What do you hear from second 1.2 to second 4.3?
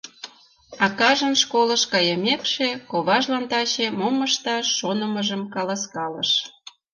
школыш кайымекше, коважлан таче мом